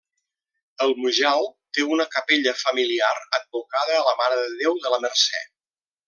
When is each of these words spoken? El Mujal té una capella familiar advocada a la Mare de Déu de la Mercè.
El 0.85 0.93
Mujal 1.01 1.43
té 1.77 1.83
una 1.97 2.07
capella 2.15 2.53
familiar 2.61 3.11
advocada 3.41 3.99
a 4.01 4.03
la 4.11 4.15
Mare 4.23 4.39
de 4.45 4.49
Déu 4.63 4.81
de 4.87 4.93
la 4.95 5.01
Mercè. 5.09 5.43